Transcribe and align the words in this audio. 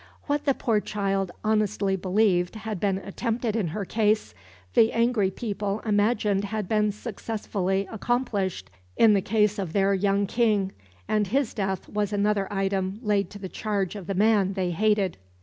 What 0.25 0.45
the 0.45 0.55
poor 0.55 0.79
child 0.79 1.29
honestly 1.43 1.95
believed 1.95 2.55
had 2.55 2.79
been 2.79 2.97
attempted 2.97 3.55
in 3.55 3.67
her 3.67 3.85
case, 3.85 4.33
the 4.73 4.91
angry 4.93 5.29
people 5.29 5.79
imagined 5.81 6.45
had 6.45 6.67
been 6.67 6.91
successfully 6.91 7.87
accomplished 7.91 8.71
in 8.97 9.13
the 9.13 9.21
case 9.21 9.59
of 9.59 9.73
their 9.73 9.93
young 9.93 10.25
King, 10.25 10.71
and 11.07 11.27
his 11.27 11.53
death 11.53 11.87
was 11.87 12.11
another 12.11 12.51
item 12.51 12.97
laid 13.03 13.29
to 13.29 13.37
the 13.37 13.47
charge 13.47 13.95
of 13.95 14.07
the 14.07 14.15
man 14.15 14.53
they 14.53 14.71
hated. 14.71 15.19